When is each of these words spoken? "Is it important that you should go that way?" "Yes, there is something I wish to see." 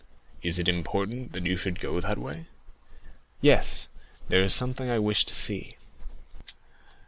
"Is 0.41 0.57
it 0.57 0.67
important 0.67 1.33
that 1.33 1.45
you 1.45 1.55
should 1.55 1.79
go 1.79 1.99
that 1.99 2.17
way?" 2.17 2.47
"Yes, 3.39 3.87
there 4.29 4.41
is 4.41 4.51
something 4.51 4.89
I 4.89 4.97
wish 4.97 5.25
to 5.25 5.35
see." 5.35 5.77